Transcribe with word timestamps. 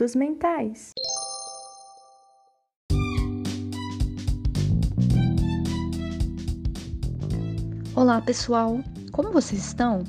Minutos 0.00 0.16
Mentais. 0.16 0.92
Olá, 7.94 8.22
pessoal! 8.22 8.80
Como 9.12 9.30
vocês 9.30 9.62
estão? 9.62 10.04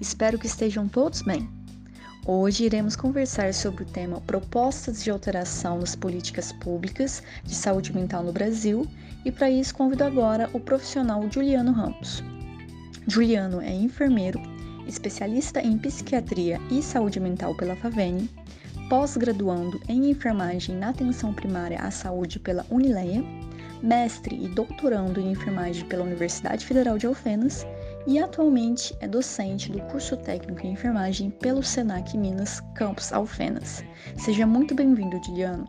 Espero 0.00 0.38
que 0.38 0.46
estejam 0.46 0.86
todos 0.86 1.22
bem. 1.22 1.50
Hoje 2.24 2.66
iremos 2.66 2.94
conversar 2.94 3.52
sobre 3.52 3.82
o 3.82 3.86
tema 3.86 4.20
Propostas 4.20 5.02
de 5.02 5.10
alteração 5.10 5.80
nas 5.80 5.96
políticas 5.96 6.52
públicas 6.52 7.20
de 7.42 7.56
saúde 7.56 7.92
mental 7.92 8.22
no 8.22 8.32
Brasil 8.32 8.86
e 9.24 9.32
para 9.32 9.50
isso 9.50 9.74
convido 9.74 10.04
agora 10.04 10.48
o 10.52 10.60
profissional 10.60 11.28
Juliano 11.28 11.72
Ramos. 11.72 12.22
Juliano 13.08 13.60
é 13.60 13.74
enfermeiro, 13.74 14.40
especialista 14.86 15.60
em 15.60 15.76
psiquiatria 15.78 16.60
e 16.70 16.80
saúde 16.80 17.18
mental 17.18 17.56
pela 17.56 17.74
Favene, 17.74 18.30
pós-graduando 18.92 19.80
em 19.88 20.10
enfermagem 20.10 20.76
na 20.76 20.90
atenção 20.90 21.32
primária 21.32 21.78
à 21.78 21.90
saúde 21.90 22.38
pela 22.38 22.66
Unileia, 22.68 23.24
mestre 23.82 24.36
e 24.36 24.46
doutorando 24.48 25.18
em 25.18 25.30
enfermagem 25.30 25.86
pela 25.86 26.04
Universidade 26.04 26.66
Federal 26.66 26.98
de 26.98 27.06
Alfenas 27.06 27.66
e 28.06 28.18
atualmente 28.18 28.94
é 29.00 29.08
docente 29.08 29.72
do 29.72 29.80
curso 29.84 30.14
técnico 30.18 30.66
em 30.66 30.72
enfermagem 30.72 31.30
pelo 31.30 31.62
Senac 31.62 32.14
Minas 32.18 32.60
Campus 32.74 33.14
Alfenas. 33.14 33.82
Seja 34.18 34.46
muito 34.46 34.74
bem-vindo, 34.74 35.18
Juliano. 35.24 35.64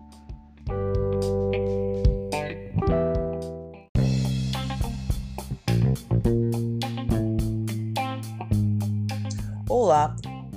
Olá, 9.70 10.14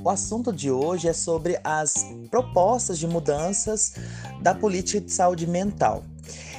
o 0.06 0.10
assunto 0.10 0.52
de 0.52 0.70
hoje 0.70 1.08
é 1.08 1.12
sobre 1.12 1.58
as 1.64 2.06
propostas 2.30 2.96
de 2.96 3.08
mudanças 3.08 3.94
da 4.40 4.54
política 4.54 5.00
de 5.00 5.10
saúde 5.10 5.48
mental. 5.48 6.04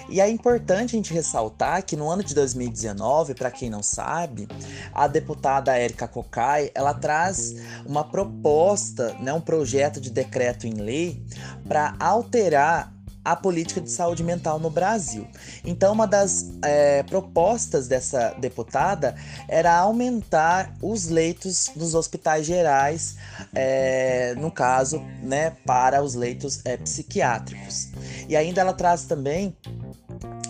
E 0.09 0.19
é 0.19 0.29
importante 0.29 0.95
a 0.95 0.97
gente 0.97 1.13
ressaltar 1.13 1.81
que 1.83 1.95
no 1.95 2.09
ano 2.09 2.25
de 2.25 2.35
2019, 2.35 3.35
para 3.35 3.49
quem 3.49 3.69
não 3.69 3.81
sabe, 3.81 4.49
a 4.93 5.07
deputada 5.07 5.77
Érica 5.77 6.09
Cocai, 6.09 6.71
ela 6.75 6.93
traz 6.93 7.55
uma 7.85 8.03
proposta, 8.03 9.15
né, 9.21 9.31
um 9.31 9.39
projeto 9.39 10.01
de 10.01 10.09
decreto 10.09 10.67
em 10.67 10.73
lei 10.73 11.23
para 11.65 11.95
alterar 12.01 12.96
a 13.27 13.35
política 13.35 13.81
de 13.81 13.91
saúde 13.91 14.23
mental 14.23 14.57
no 14.57 14.69
Brasil. 14.69 15.27
Então, 15.65 15.91
uma 15.91 16.07
das 16.07 16.49
é, 16.63 17.03
propostas 17.03 17.85
dessa 17.85 18.33
deputada 18.39 19.15
era 19.49 19.77
aumentar 19.77 20.73
os 20.81 21.09
leitos 21.09 21.69
dos 21.75 21.93
hospitais 21.93 22.45
gerais, 22.45 23.17
é, 23.53 24.33
no 24.37 24.49
caso, 24.49 25.03
né, 25.21 25.51
para 25.65 26.01
os 26.01 26.15
leitos 26.15 26.61
é, 26.63 26.77
psiquiátricos. 26.77 27.89
E 28.29 28.35
ainda 28.37 28.61
ela 28.61 28.71
traz 28.71 29.03
também 29.03 29.53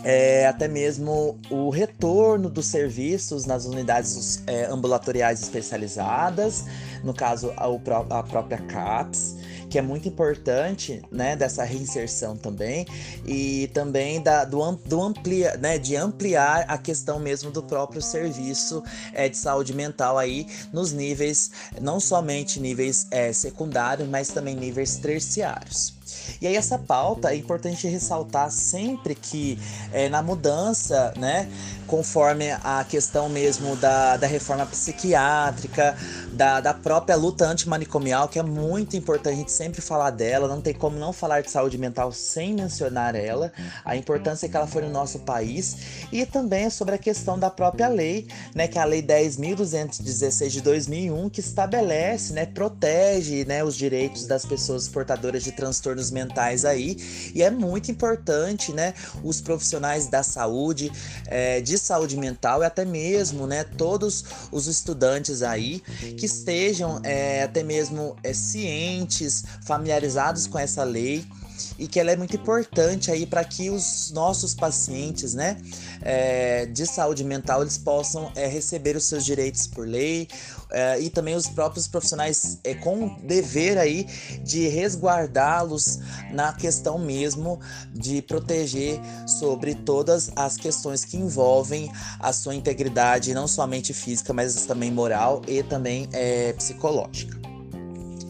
é, 0.04 0.46
até 0.46 0.68
mesmo 0.68 1.40
o 1.50 1.72
retorno 1.72 2.48
dos 2.48 2.68
serviços 2.68 3.46
nas 3.48 3.66
unidades 3.66 4.44
é, 4.46 4.66
ambulatoriais 4.66 5.42
especializadas, 5.42 6.64
no 7.04 7.14
caso 7.14 7.52
a, 7.58 8.20
a 8.20 8.24
própria 8.24 8.60
CAPS, 8.60 9.36
que 9.70 9.78
é 9.78 9.82
muito 9.82 10.08
importante, 10.08 11.02
né, 11.12 11.36
dessa 11.36 11.64
reinserção 11.64 12.38
também, 12.38 12.86
e 13.26 13.70
também 13.74 14.22
da, 14.22 14.46
do, 14.46 14.60
do 14.86 15.02
amplia, 15.02 15.58
né, 15.58 15.78
de 15.78 15.96
ampliar 15.96 16.66
a 16.68 16.78
questão 16.78 17.20
mesmo 17.20 17.52
do 17.52 17.62
próprio 17.64 18.02
serviço 18.02 18.84
é, 19.14 19.28
de 19.28 19.38
saúde 19.38 19.74
mental 19.74 20.18
aí 20.18 20.48
nos 20.72 20.92
níveis, 20.92 21.52
não 21.82 22.00
somente 22.00 22.60
níveis 22.60 23.08
é, 23.12 23.34
secundários, 23.34 24.08
mas 24.08 24.30
também 24.30 24.56
níveis 24.56 24.98
terciários. 24.98 25.97
E 26.42 26.48
aí 26.48 26.56
essa 26.56 26.78
pauta 26.78 27.32
é 27.32 27.36
importante 27.36 27.88
ressaltar 27.88 28.52
sempre 28.52 29.16
que 29.16 29.60
é, 29.92 30.10
na 30.10 30.22
mudança, 30.22 31.14
né, 31.18 31.50
conforme 31.88 32.52
a 32.52 32.84
questão 32.84 33.30
mesmo 33.30 33.76
da, 33.78 34.18
da 34.18 34.28
reforma 34.28 34.66
psiquiátrica, 34.66 35.98
da, 36.34 36.60
da 36.60 36.74
própria 36.74 37.16
luta 37.16 37.46
antimanicomial, 37.46 38.28
que 38.28 38.38
é 38.38 38.44
muito 38.44 38.96
importante 38.96 39.34
a 39.34 39.38
gente 39.38 39.52
sempre 39.52 39.82
falar 39.82 40.12
dela, 40.12 40.48
não 40.48 40.62
tem 40.62 40.74
como 40.74 40.98
não 40.98 41.14
falar 41.14 41.42
de 41.42 41.50
saúde 41.50 41.78
mental 41.78 42.12
sem 42.12 42.54
mencionar 42.54 43.16
ela, 43.16 43.52
a 43.86 43.96
importância 43.96 44.48
que 44.50 44.56
ela 44.56 44.68
foi 44.68 44.82
no 44.82 44.90
nosso 44.90 45.20
país, 45.20 45.78
e 46.12 46.26
também 46.26 46.70
sobre 46.70 46.96
a 46.96 46.98
questão 46.98 47.40
da 47.40 47.50
própria 47.50 47.88
lei, 47.88 48.28
né, 48.54 48.68
que 48.68 48.78
é 48.78 48.82
a 48.82 48.86
Lei 48.86 49.02
10.216 49.02 50.50
de 50.50 50.62
2001, 50.62 51.30
que 51.30 51.40
estabelece, 51.40 52.34
né, 52.34 52.46
protege 52.46 53.46
né, 53.46 53.64
os 53.64 53.76
direitos 53.76 54.26
das 54.26 54.46
pessoas 54.46 54.88
portadoras 54.88 55.44
de 55.44 55.52
transtornos 55.98 56.12
mentais 56.12 56.64
aí, 56.64 56.98
e 57.34 57.42
é 57.42 57.50
muito 57.50 57.90
importante, 57.92 58.72
né, 58.72 58.94
os 59.24 59.42
profissionais 59.42 60.08
da 60.08 60.24
saúde, 60.24 60.92
é, 61.26 61.60
de 61.60 61.78
saúde 61.78 62.16
mental 62.18 62.62
e 62.62 62.66
até 62.66 62.86
mesmo, 62.86 63.48
né, 63.48 63.64
todos 63.64 64.24
os 64.52 64.68
estudantes 64.68 65.42
aí 65.42 65.82
que 66.18 66.26
estejam 66.26 67.00
é, 67.04 67.44
até 67.44 67.64
mesmo 67.64 68.16
é, 68.24 68.34
cientes, 68.34 69.44
familiarizados 69.66 70.48
com 70.48 70.60
essa 70.60 70.84
lei 70.84 71.26
e 71.78 71.88
que 71.88 72.00
ela 72.00 72.12
é 72.12 72.16
muito 72.16 72.36
importante 72.36 73.12
aí 73.12 73.26
para 73.26 73.44
que 73.44 73.70
os 73.70 74.12
nossos 74.12 74.54
pacientes, 74.54 75.34
né, 75.34 75.58
é, 76.02 76.66
de 76.66 76.86
saúde 76.86 77.24
mental, 77.24 77.62
eles 77.62 77.78
possam 77.78 78.32
é, 78.36 78.48
receber 78.48 78.96
os 78.96 79.06
seus 79.06 79.26
direitos 79.26 79.68
por 79.68 79.88
lei 79.88 80.28
é, 80.72 81.00
e 81.00 81.10
também 81.10 81.36
os 81.36 81.48
próprios 81.48 81.88
profissionais 81.88 82.58
é, 82.64 82.74
com 82.74 83.16
dever 83.24 83.78
aí 83.78 84.06
de 84.44 84.68
resguardá-los 84.68 86.00
na 86.32 86.54
questão 86.54 86.98
mesmo 87.00 87.60
de 87.94 88.22
proteger 88.22 89.00
sobre 89.26 89.76
todas 89.76 90.32
as 90.36 90.58
questões 90.58 91.06
que 91.06 91.18
envolvem 91.18 91.92
a 92.20 92.34
sua 92.34 92.56
integridade, 92.56 93.34
não 93.34 93.48
somente 93.48 93.94
física, 93.94 94.34
mas 94.34 94.66
também 94.66 94.92
moral 94.92 95.42
e 95.48 95.64
também 95.64 96.08
é, 96.12 96.54
psicológica. 96.54 97.47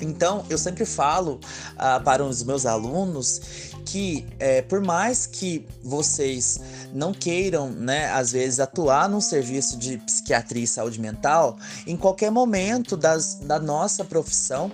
Então, 0.01 0.45
eu 0.49 0.57
sempre 0.57 0.85
falo 0.85 1.39
uh, 1.73 2.03
para 2.03 2.23
os 2.23 2.43
meus 2.43 2.65
alunos 2.65 3.41
que, 3.85 4.25
é, 4.37 4.61
por 4.61 4.81
mais 4.81 5.25
que 5.25 5.65
vocês 5.81 6.59
não 6.93 7.13
queiram, 7.13 7.69
né, 7.69 8.11
às 8.11 8.31
vezes, 8.31 8.59
atuar 8.59 9.07
num 9.07 9.21
serviço 9.21 9.77
de 9.77 9.97
psiquiatria 9.99 10.63
e 10.63 10.67
saúde 10.67 10.99
mental, 10.99 11.57
em 11.85 11.95
qualquer 11.95 12.29
momento 12.29 12.97
das, 12.97 13.35
da 13.35 13.59
nossa 13.59 14.03
profissão, 14.03 14.69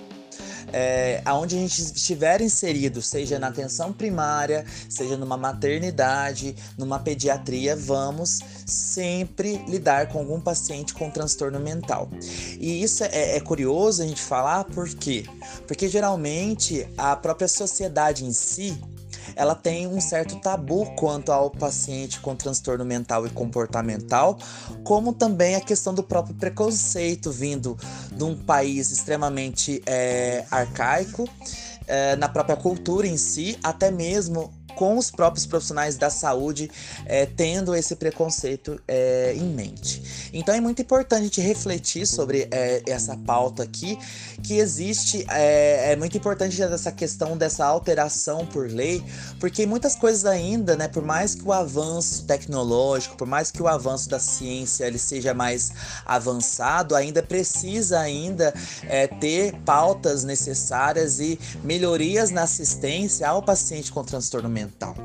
é, 0.74 1.22
aonde 1.24 1.56
a 1.56 1.60
gente 1.60 1.80
estiver 1.80 2.42
inserido, 2.42 3.02
seja 3.02 3.38
na 3.38 3.48
atenção 3.48 3.94
primária, 3.94 4.66
seja 4.90 5.16
numa 5.16 5.38
maternidade, 5.38 6.56
numa 6.78 7.00
pediatria, 7.00 7.76
vamos 7.76 8.40
sempre 8.66 9.64
lidar 9.68 10.08
com 10.08 10.20
algum 10.20 10.42
paciente 10.42 10.94
com 10.94 11.10
transtorno 11.12 11.60
mental. 11.60 12.10
E 12.60 12.84
isso 12.84 13.04
é, 13.04 13.38
é 13.38 13.40
curioso 13.40 14.02
a 14.02 14.08
gente 14.08 14.22
falar, 14.22 14.64
por 14.66 14.90
quê? 14.90 15.26
Porque 15.68 15.88
geralmente 15.88 16.88
a 16.98 17.16
própria 17.16 17.48
sociedade 17.48 18.26
em 18.26 18.34
si 18.34 18.78
ela 19.36 19.56
tem 19.56 19.88
um 19.88 20.00
certo 20.00 20.40
tabu 20.40 20.86
quanto 20.96 21.32
ao 21.32 21.50
paciente 21.50 22.20
com 22.20 22.36
transtorno 22.36 22.86
mental 22.86 23.26
e 23.26 23.30
comportamental, 23.30 24.38
como 24.84 25.14
também 25.14 25.56
a 25.56 25.62
questão 25.62 25.94
do 25.94 26.04
próprio 26.04 26.36
preconceito 26.36 27.32
vindo 27.32 27.78
de 28.12 28.24
um 28.24 28.36
país 28.36 28.92
extremamente 28.92 29.82
é, 29.86 30.46
arcaico, 30.50 31.28
é, 31.88 32.16
na 32.16 32.30
própria 32.30 32.56
cultura 32.56 33.08
em 33.08 33.18
si, 33.18 33.58
até 33.64 33.92
mesmo 33.92 34.52
com 34.76 34.98
os 34.98 35.10
próprios 35.12 35.46
profissionais 35.46 35.98
da 35.98 36.10
saúde 36.10 36.70
é, 37.06 37.26
tendo 37.26 37.76
esse 37.76 37.96
preconceito 37.96 38.80
é, 38.88 39.34
em 39.36 39.50
mente. 39.54 40.30
Então 40.34 40.54
é 40.54 40.62
muito 40.62 40.82
importante 40.82 41.22
a 41.22 41.24
gente 41.24 41.42
refletir 41.42 42.06
sobre 42.08 42.48
é, 42.52 42.82
essa 42.88 43.16
pauta 43.18 43.64
aqui, 43.64 43.98
que 44.42 44.58
existe, 44.58 45.26
é, 45.30 45.92
é, 45.92 45.96
muito 45.96 46.18
importante 46.18 46.62
essa 46.62 46.92
questão 46.92 47.38
dessa 47.38 47.66
alteração 47.66 48.46
por 48.46 48.70
lei, 48.70 49.04
porque 49.40 49.66
muitas 49.66 49.96
coisas 49.96 50.26
ainda, 50.26 50.76
né, 50.76 50.88
por 50.88 51.04
mais 51.04 51.36
que 51.36 51.44
o 51.44 51.52
avanço 51.52 52.26
tecnológico, 52.26 53.16
por 53.16 53.28
mais 53.28 53.52
que 53.52 53.62
o 53.62 53.68
avanço 53.68 54.10
da 54.10 54.20
ciência 54.20 54.86
ele 54.86 54.98
seja 54.98 55.34
mais 55.34 55.72
avançado, 56.06 56.96
ainda 56.96 57.22
precisa 57.22 58.00
ainda 58.00 58.54
é, 58.84 59.08
ter 59.08 59.54
pautas 59.66 60.24
necessárias 60.24 61.20
e 61.20 61.40
melhorias 61.64 62.32
na 62.32 62.44
assistência 62.44 63.28
ao 63.28 63.42
paciente 63.42 63.92
com 63.92 64.04
transtorno 64.04 64.50
mental 64.50 64.63
mental. 64.64 64.96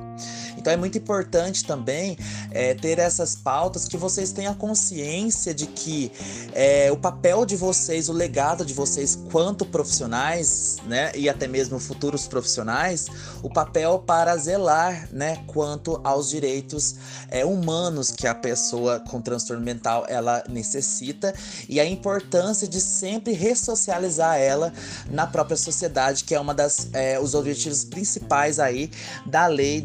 Então 0.59 0.73
é 0.73 0.77
muito 0.77 0.99
importante 0.99 1.65
também 1.65 2.19
é, 2.51 2.75
ter 2.75 2.99
essas 2.99 3.37
pautas 3.37 3.87
que 3.87 3.97
vocês 3.97 4.33
tenham 4.33 4.55
consciência 4.55 5.55
de 5.55 5.67
que 5.67 6.13
é, 6.53 6.91
o 6.93 6.97
papel 6.97 7.47
de 7.47 7.57
vocês, 7.57 8.09
o 8.09 8.13
legado 8.13 8.65
de 8.65 8.75
vocês 8.75 9.19
quanto 9.31 9.65
profissionais, 9.65 10.77
né, 10.87 11.13
e 11.15 11.29
até 11.29 11.47
mesmo 11.47 11.79
futuros 11.79 12.27
profissionais, 12.27 13.07
o 13.43 13.49
papel 13.49 13.99
para 14.01 14.37
zelar, 14.37 15.09
né, 15.13 15.43
quanto 15.47 16.01
aos 16.03 16.29
direitos 16.29 16.97
é, 17.31 17.45
humanos 17.45 18.11
que 18.11 18.27
a 18.27 18.35
pessoa 18.35 19.01
com 19.01 19.21
transtorno 19.21 19.63
mental 19.63 20.05
ela 20.09 20.43
necessita. 20.49 21.33
E 21.69 21.79
a 21.79 21.85
importância 21.85 22.67
de 22.67 22.81
sempre 22.81 23.33
ressocializar 23.33 24.39
ela 24.39 24.73
na 25.11 25.27
própria 25.27 25.57
sociedade, 25.57 26.25
que 26.25 26.35
é 26.35 26.41
uma 26.41 26.55
das 26.55 26.89
é, 26.93 27.21
os 27.21 27.35
objetivos 27.35 27.85
principais 27.85 28.59
aí 28.59 28.91
da 29.25 29.47
lei 29.47 29.81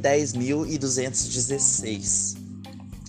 10.216. 0.65 2.42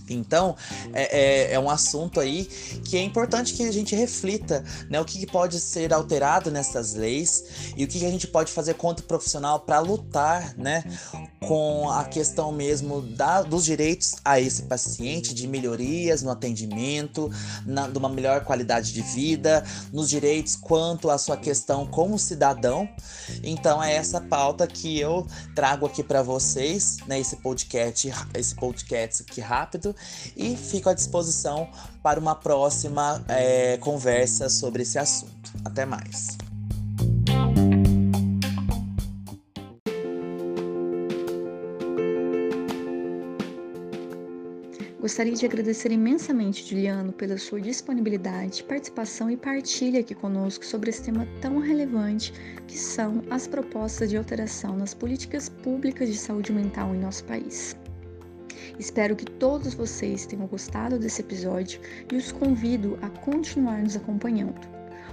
Então, 0.09 0.55
é, 0.93 1.19
é, 1.19 1.53
é, 1.53 1.59
um 1.59 1.69
assunto 1.69 2.19
aí 2.19 2.45
que 2.83 2.97
é 2.97 3.01
importante 3.01 3.53
que 3.53 3.63
a 3.63 3.71
gente 3.71 3.95
reflita, 3.95 4.63
né? 4.89 4.99
O 4.99 5.05
que, 5.05 5.19
que 5.19 5.27
pode 5.27 5.59
ser 5.59 5.93
alterado 5.93 6.51
nessas 6.51 6.93
leis 6.93 7.73
e 7.75 7.83
o 7.83 7.87
que, 7.87 7.99
que 7.99 8.05
a 8.05 8.11
gente 8.11 8.27
pode 8.27 8.51
fazer 8.51 8.75
contra 8.75 9.03
o 9.03 9.07
profissional 9.07 9.59
para 9.59 9.79
lutar, 9.79 10.55
né? 10.57 10.83
Com 11.47 11.89
a 11.89 12.03
questão 12.03 12.51
mesmo 12.51 13.01
da, 13.01 13.41
dos 13.41 13.65
direitos 13.65 14.15
a 14.23 14.39
esse 14.39 14.63
paciente, 14.63 15.33
de 15.33 15.47
melhorias 15.47 16.21
no 16.21 16.29
atendimento, 16.29 17.31
na, 17.65 17.87
de 17.87 17.97
uma 17.97 18.09
melhor 18.09 18.43
qualidade 18.43 18.93
de 18.93 19.01
vida, 19.01 19.63
nos 19.91 20.09
direitos 20.09 20.55
quanto 20.55 21.09
à 21.09 21.17
sua 21.17 21.37
questão 21.37 21.87
como 21.87 22.19
cidadão. 22.19 22.87
Então, 23.43 23.83
é 23.83 23.95
essa 23.95 24.21
pauta 24.21 24.67
que 24.67 24.99
eu 24.99 25.25
trago 25.55 25.85
aqui 25.85 26.03
para 26.03 26.21
vocês, 26.21 26.97
né? 27.07 27.19
Esse 27.19 27.37
podcast, 27.37 28.11
esse 28.33 28.55
podcast 28.55 29.23
aqui 29.23 29.41
rápido 29.41 29.94
e 30.35 30.55
fico 30.55 30.89
à 30.89 30.93
disposição 30.93 31.69
para 32.03 32.19
uma 32.19 32.35
próxima 32.35 33.23
é, 33.27 33.77
conversa 33.77 34.49
sobre 34.49 34.83
esse 34.83 34.97
assunto. 34.97 35.33
Até 35.63 35.85
mais. 35.85 36.37
Gostaria 45.05 45.33
de 45.33 45.45
agradecer 45.45 45.91
imensamente, 45.91 46.67
Juliano, 46.67 47.13
pela 47.13 47.37
sua 47.37 47.61
disponibilidade, 47.61 48.63
participação 48.63 49.29
e 49.29 49.37
partilha 49.37 49.99
aqui 49.99 50.15
conosco 50.15 50.65
sobre 50.65 50.89
esse 50.89 51.03
tema 51.03 51.27
tão 51.39 51.59
relevante 51.59 52.33
que 52.67 52.75
são 52.75 53.21
as 53.29 53.45
propostas 53.45 54.09
de 54.09 54.17
alteração 54.17 54.75
nas 54.75 54.95
políticas 54.95 55.47
públicas 55.47 56.09
de 56.09 56.17
saúde 56.17 56.51
mental 56.51 56.95
em 56.95 56.97
nosso 56.97 57.23
país. 57.25 57.75
Espero 58.79 59.15
que 59.15 59.25
todos 59.25 59.73
vocês 59.73 60.25
tenham 60.25 60.47
gostado 60.47 60.97
desse 60.99 61.21
episódio 61.21 61.79
e 62.11 62.15
os 62.15 62.31
convido 62.31 62.97
a 63.01 63.09
continuar 63.09 63.81
nos 63.81 63.95
acompanhando. 63.95 64.67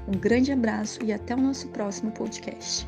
Um 0.08 0.12
grande 0.12 0.52
abraço 0.52 1.04
e 1.04 1.12
até 1.12 1.34
o 1.34 1.40
nosso 1.40 1.68
próximo 1.68 2.10
podcast. 2.12 2.86